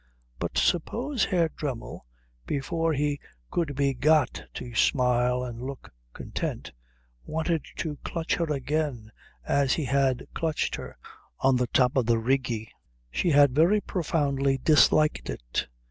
But 0.39 0.57
suppose 0.57 1.25
Herr 1.25 1.49
Dremmel, 1.49 2.07
before 2.47 2.91
he 2.91 3.19
could 3.51 3.75
be 3.75 3.93
got 3.93 4.41
to 4.55 4.73
smile 4.73 5.43
and 5.43 5.61
look 5.61 5.93
content, 6.11 6.71
wanted 7.23 7.61
to 7.75 7.97
clutch 8.03 8.33
her 8.37 8.51
again 8.51 9.11
as 9.45 9.73
he 9.73 9.85
had 9.85 10.25
clutched 10.33 10.73
her 10.73 10.97
on 11.41 11.55
the 11.57 11.67
top 11.67 11.95
of 11.95 12.07
the 12.07 12.17
Rigi? 12.17 12.71
She 13.11 13.29
had 13.29 13.53
very 13.53 13.79
profoundly 13.79 14.57
disliked 14.57 15.29
it. 15.29 15.67